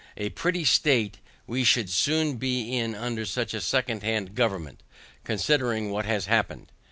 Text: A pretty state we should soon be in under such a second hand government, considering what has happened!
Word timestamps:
A 0.17 0.31
pretty 0.31 0.65
state 0.65 1.19
we 1.45 1.63
should 1.63 1.87
soon 1.91 2.37
be 2.37 2.75
in 2.75 2.95
under 2.95 3.23
such 3.23 3.53
a 3.53 3.61
second 3.61 4.01
hand 4.01 4.33
government, 4.33 4.81
considering 5.23 5.91
what 5.91 6.05
has 6.05 6.25
happened! 6.25 6.71